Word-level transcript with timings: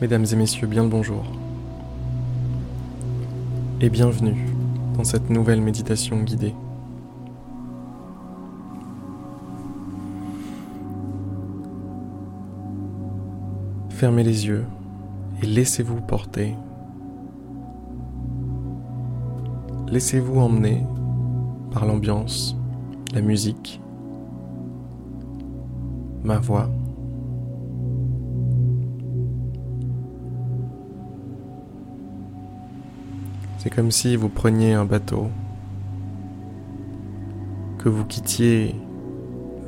Mesdames 0.00 0.24
et 0.32 0.36
messieurs, 0.36 0.66
bien 0.66 0.84
le 0.84 0.88
bonjour. 0.88 1.22
Et 3.82 3.90
bienvenue 3.90 4.46
dans 4.96 5.04
cette 5.04 5.28
nouvelle 5.28 5.60
méditation 5.60 6.22
guidée. 6.22 6.54
Fermez 13.90 14.22
les 14.22 14.46
yeux 14.46 14.64
et 15.42 15.46
laissez-vous 15.46 16.00
porter. 16.00 16.54
Laissez-vous 19.88 20.40
emmener 20.40 20.82
par 21.72 21.84
l'ambiance, 21.84 22.56
la 23.12 23.20
musique, 23.20 23.82
ma 26.24 26.38
voix. 26.38 26.70
C'est 33.62 33.68
comme 33.68 33.90
si 33.90 34.16
vous 34.16 34.30
preniez 34.30 34.72
un 34.72 34.86
bateau, 34.86 35.28
que 37.76 37.90
vous 37.90 38.06
quittiez 38.06 38.74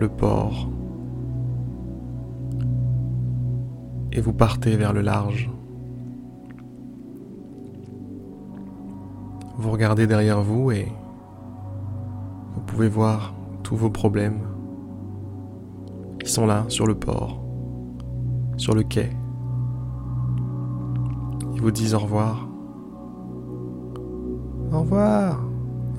le 0.00 0.08
port 0.08 0.70
et 4.10 4.22
vous 4.22 4.32
partez 4.32 4.76
vers 4.76 4.94
le 4.94 5.02
large. 5.02 5.50
Vous 9.58 9.70
regardez 9.70 10.06
derrière 10.06 10.40
vous 10.40 10.70
et 10.70 10.90
vous 12.54 12.62
pouvez 12.62 12.88
voir 12.88 13.34
tous 13.62 13.76
vos 13.76 13.90
problèmes. 13.90 14.40
Ils 16.22 16.28
sont 16.28 16.46
là 16.46 16.64
sur 16.68 16.86
le 16.86 16.94
port, 16.94 17.44
sur 18.56 18.74
le 18.74 18.84
quai. 18.84 19.10
Ils 21.54 21.60
vous 21.60 21.70
disent 21.70 21.92
au 21.92 21.98
revoir. 21.98 22.51
Au 24.72 24.80
revoir. 24.80 25.38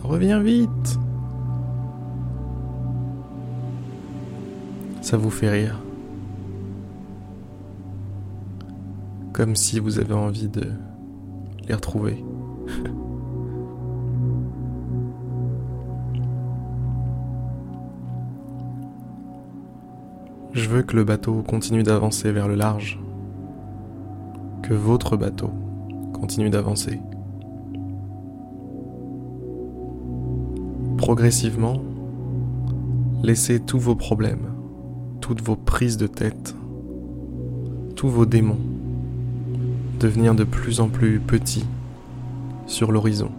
Reviens 0.03 0.41
vite. 0.41 0.99
Ça 5.01 5.15
vous 5.17 5.29
fait 5.29 5.49
rire. 5.49 5.79
Comme 9.31 9.55
si 9.55 9.79
vous 9.79 9.99
avez 9.99 10.15
envie 10.15 10.47
de 10.47 10.71
les 11.67 11.75
retrouver. 11.75 12.25
Je 20.53 20.67
veux 20.69 20.81
que 20.81 20.95
le 20.95 21.03
bateau 21.03 21.43
continue 21.43 21.83
d'avancer 21.83 22.31
vers 22.31 22.47
le 22.47 22.55
large. 22.55 22.99
Que 24.63 24.73
votre 24.73 25.15
bateau 25.17 25.51
continue 26.13 26.49
d'avancer. 26.49 26.99
Progressivement, 31.03 31.83
laissez 33.23 33.59
tous 33.59 33.77
vos 33.77 33.93
problèmes, 33.93 34.53
toutes 35.19 35.41
vos 35.41 35.57
prises 35.57 35.97
de 35.97 36.07
tête, 36.07 36.55
tous 37.97 38.07
vos 38.07 38.25
démons 38.25 38.57
devenir 39.99 40.33
de 40.33 40.45
plus 40.45 40.79
en 40.79 40.87
plus 40.87 41.19
petits 41.19 41.65
sur 42.67 42.93
l'horizon. 42.93 43.31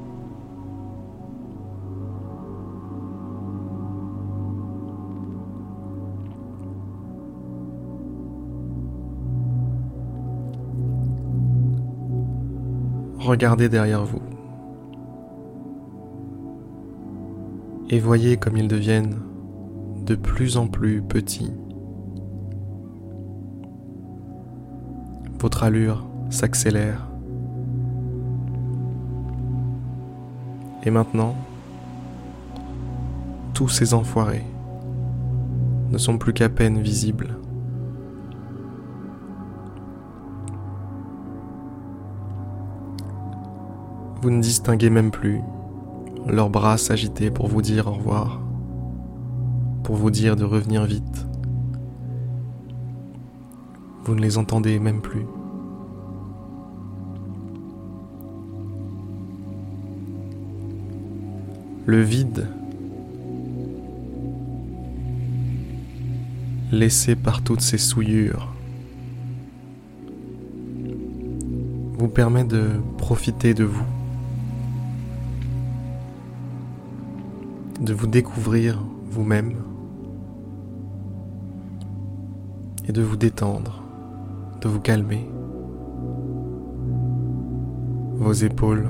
Regardez 13.21 13.71
derrière 13.71 14.05
vous. 14.05 14.34
Et 17.95 18.01
voyez 18.01 18.37
comme 18.37 18.57
ils 18.57 18.67
deviennent 18.67 19.21
de 20.05 20.17
plus 20.17 20.57
en 20.57 20.67
plus 20.67 21.01
petits. 21.01 21.53
Votre 25.39 25.63
allure 25.63 26.05
s'accélère. 26.29 27.07
Et 30.83 30.91
maintenant, 30.91 31.37
tous 33.53 33.69
ces 33.69 33.95
enfoirés 33.95 34.45
ne 35.93 35.99
sont 35.99 36.19
plus 36.19 36.33
qu'à 36.33 36.49
peine 36.49 36.81
visibles. 36.81 37.39
Vous 44.21 44.31
ne 44.31 44.43
distinguez 44.43 44.91
même 44.91 45.13
plus 45.13 45.41
leurs 46.27 46.51
bras 46.51 46.79
s'agitaient 46.79 47.31
pour 47.31 47.49
vous 47.49 47.63
dire 47.63 47.87
au 47.87 47.93
revoir, 47.93 48.41
pour 49.83 49.97
vous 49.97 50.11
dire 50.11 50.37
de 50.37 50.45
revenir 50.45 50.85
vite. 50.85 51.27
Vous 54.05 54.15
ne 54.15 54.21
les 54.21 54.39
entendez 54.39 54.79
même 54.79 55.01
plus. 55.01 55.27
Le 61.87 62.01
vide 62.01 62.49
laissé 66.73 67.15
par 67.15 67.43
toutes 67.43 67.61
ces 67.61 67.79
souillures 67.79 68.55
vous 71.99 72.09
permet 72.09 72.45
de 72.45 72.71
profiter 72.99 73.55
de 73.55 73.65
vous. 73.65 73.94
De 77.85 77.93
vous 77.93 78.07
découvrir 78.07 78.83
vous-même 79.05 79.57
et 82.89 82.93
de 82.93 83.03
vous 83.03 83.17
détendre, 83.17 83.83
de 84.63 84.69
vous 84.69 84.81
calmer. 84.81 85.29
Vos 88.15 88.33
épaules 88.33 88.89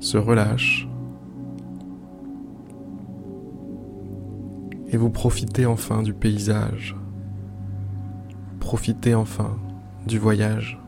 se 0.00 0.18
relâchent 0.18 0.86
et 4.90 4.98
vous 4.98 5.10
profitez 5.10 5.64
enfin 5.64 6.02
du 6.02 6.12
paysage, 6.12 6.94
profitez 8.60 9.14
enfin 9.14 9.56
du 10.06 10.18
voyage. 10.18 10.83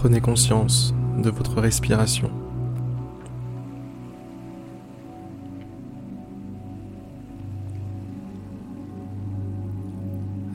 Prenez 0.00 0.20
conscience 0.20 0.94
de 1.20 1.28
votre 1.28 1.60
respiration. 1.60 2.30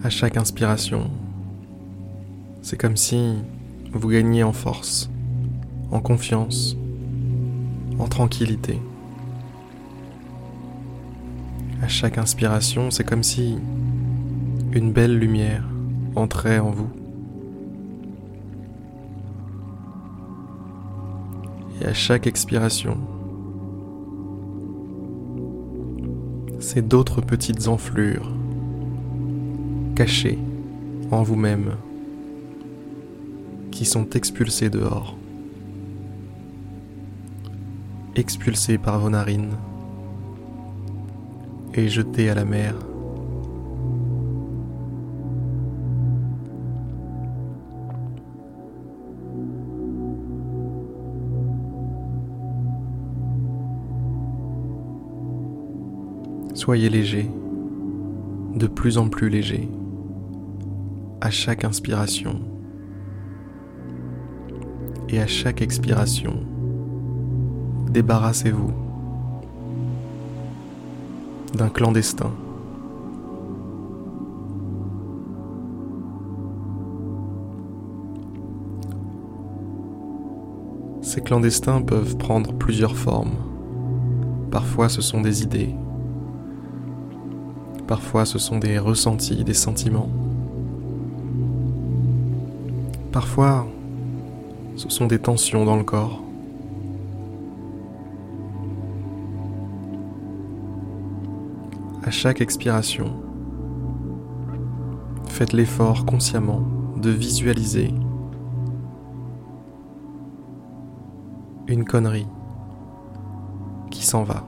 À 0.01 0.09
chaque 0.09 0.37
inspiration, 0.37 1.11
c'est 2.61 2.77
comme 2.77 2.95
si 2.95 3.33
vous 3.91 4.07
gagniez 4.07 4.43
en 4.43 4.53
force, 4.53 5.09
en 5.91 5.99
confiance, 5.99 6.77
en 7.99 8.07
tranquillité. 8.07 8.79
À 11.81 11.89
chaque 11.89 12.17
inspiration, 12.17 12.91
c'est 12.91 13.03
comme 13.03 13.23
si 13.23 13.57
une 14.71 14.93
belle 14.93 15.19
lumière 15.19 15.67
entrait 16.15 16.59
en 16.59 16.71
vous. 16.71 17.02
Et 21.83 21.87
à 21.87 21.93
chaque 21.93 22.27
expiration, 22.27 22.97
c'est 26.59 26.87
d'autres 26.87 27.21
petites 27.21 27.67
enflures 27.67 28.31
cachées 29.95 30.39
en 31.11 31.23
vous-même 31.23 31.75
qui 33.71 33.85
sont 33.85 34.09
expulsées 34.11 34.69
dehors, 34.69 35.17
expulsées 38.15 38.77
par 38.77 38.99
vos 38.99 39.09
narines 39.09 39.57
et 41.73 41.89
jetées 41.89 42.29
à 42.29 42.35
la 42.35 42.45
mer. 42.45 42.75
Soyez 56.65 56.87
léger, 56.87 57.29
de 58.55 58.67
plus 58.67 58.97
en 58.97 59.09
plus 59.09 59.27
léger, 59.27 59.69
à 61.19 61.29
chaque 61.29 61.65
inspiration 61.65 62.39
et 65.09 65.19
à 65.19 65.27
chaque 65.27 65.61
expiration. 65.61 66.39
Débarrassez-vous 67.89 68.71
d'un 71.53 71.67
clandestin. 71.67 72.31
Ces 81.01 81.19
clandestins 81.19 81.81
peuvent 81.81 82.15
prendre 82.15 82.53
plusieurs 82.53 82.95
formes. 82.95 83.35
Parfois 84.49 84.87
ce 84.87 85.01
sont 85.01 85.19
des 85.19 85.43
idées, 85.43 85.75
parfois 87.87 88.25
ce 88.25 88.39
sont 88.39 88.59
des 88.59 88.77
ressentis, 88.77 89.43
des 89.43 89.53
sentiments. 89.53 90.09
Parfois 93.11 93.67
ce 94.75 94.89
sont 94.89 95.05
des 95.05 95.19
tensions 95.19 95.65
dans 95.65 95.77
le 95.77 95.83
corps. 95.83 96.21
À 102.03 102.11
chaque 102.11 102.41
expiration, 102.41 103.13
faites 105.27 105.53
l'effort 105.53 106.05
consciemment 106.05 106.61
de 106.97 107.09
visualiser 107.09 107.93
une 111.67 111.85
connerie 111.85 112.27
qui 113.89 114.05
s'en 114.05 114.23
va, 114.23 114.43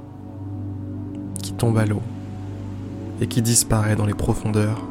qui 1.42 1.54
tombe 1.54 1.78
à 1.78 1.86
l'eau 1.86 2.02
et 3.22 3.28
qui 3.28 3.42
disparaît 3.42 3.96
dans 3.96 4.06
les 4.06 4.14
profondeurs. 4.14 4.82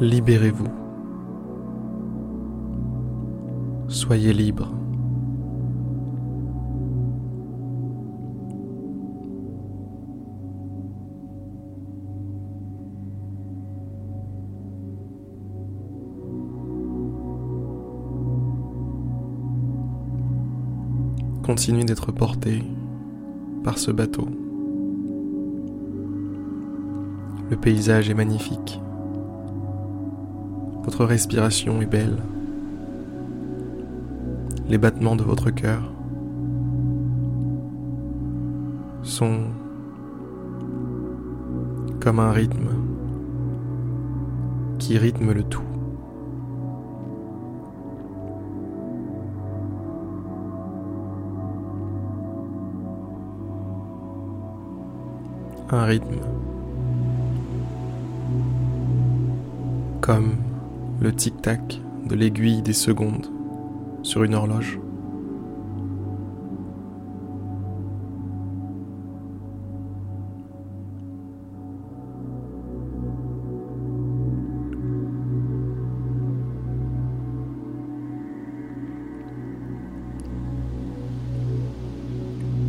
Libérez-vous. 0.00 0.68
Soyez 3.88 4.32
libre. 4.32 4.72
Continuez 21.46 21.84
d'être 21.84 22.10
porté 22.10 22.64
par 23.62 23.78
ce 23.78 23.92
bateau. 23.92 24.26
Le 27.48 27.56
paysage 27.56 28.10
est 28.10 28.14
magnifique. 28.14 28.80
Votre 30.82 31.04
respiration 31.04 31.80
est 31.80 31.86
belle. 31.86 32.16
Les 34.68 34.76
battements 34.76 35.14
de 35.14 35.22
votre 35.22 35.50
cœur 35.50 35.92
sont 39.04 39.42
comme 42.00 42.18
un 42.18 42.32
rythme 42.32 42.70
qui 44.80 44.98
rythme 44.98 45.30
le 45.30 45.44
tout. 45.44 45.75
Un 55.70 55.84
rythme 55.84 56.20
comme 60.00 60.36
le 61.00 61.12
tic-tac 61.12 61.80
de 62.08 62.14
l'aiguille 62.14 62.62
des 62.62 62.72
secondes 62.72 63.26
sur 64.02 64.22
une 64.22 64.34
horloge. 64.36 64.78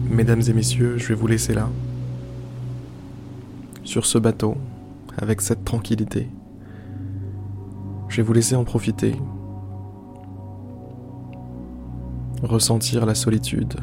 Mesdames 0.10 0.42
et 0.48 0.54
messieurs, 0.54 0.98
je 0.98 1.10
vais 1.10 1.14
vous 1.14 1.28
laisser 1.28 1.54
là 1.54 1.70
sur 3.88 4.06
ce 4.06 4.18
bateau 4.18 4.56
avec 5.18 5.40
cette 5.40 5.64
tranquillité. 5.64 6.30
Je 8.10 8.18
vais 8.18 8.22
vous 8.22 8.34
laisser 8.34 8.58
en 8.58 8.66
profiter, 8.66 9.16
ressentir 12.44 13.06
la 13.06 13.16
solitude, 13.16 13.76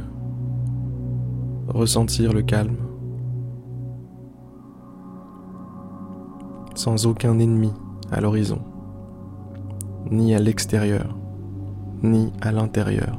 ressentir 1.68 2.34
le 2.34 2.42
calme, 2.42 2.76
sans 6.74 7.06
aucun 7.06 7.38
ennemi 7.38 7.72
à 8.12 8.20
l'horizon, 8.20 8.60
ni 10.10 10.34
à 10.34 10.38
l'extérieur, 10.38 11.16
ni 12.02 12.30
à 12.42 12.52
l'intérieur. 12.52 13.18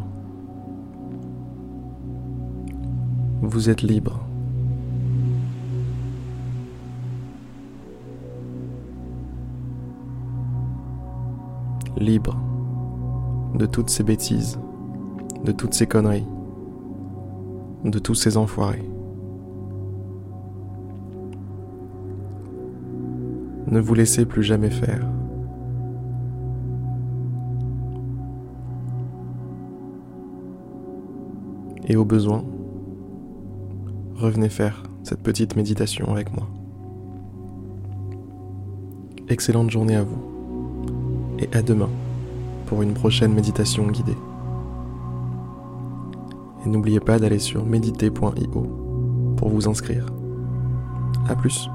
Vous 3.41 3.71
êtes 3.71 3.81
libre. 3.81 4.14
Libre 11.97 12.37
de 13.55 13.65
toutes 13.65 13.89
ces 13.89 14.03
bêtises, 14.03 14.59
de 15.43 15.51
toutes 15.51 15.73
ces 15.73 15.87
conneries, 15.87 16.27
de 17.83 17.99
tous 17.99 18.15
ces 18.15 18.37
enfoirés. 18.37 18.83
Ne 23.67 23.79
vous 23.79 23.93
laissez 23.93 24.25
plus 24.25 24.43
jamais 24.43 24.69
faire. 24.69 25.07
Et 31.87 31.95
au 31.95 32.05
besoin, 32.05 32.43
revenez 34.15 34.49
faire 34.49 34.83
cette 35.03 35.21
petite 35.21 35.55
méditation 35.55 36.11
avec 36.11 36.35
moi. 36.35 36.47
Excellente 39.29 39.69
journée 39.69 39.95
à 39.95 40.03
vous 40.03 40.34
et 41.39 41.49
à 41.53 41.61
demain 41.61 41.89
pour 42.65 42.81
une 42.81 42.93
prochaine 42.93 43.33
méditation 43.33 43.87
guidée. 43.87 44.17
Et 46.65 46.69
n'oubliez 46.69 46.99
pas 46.99 47.19
d'aller 47.19 47.39
sur 47.39 47.65
méditer.io 47.65 49.35
pour 49.37 49.49
vous 49.49 49.67
inscrire. 49.67 50.07
A 51.27 51.35
plus 51.35 51.69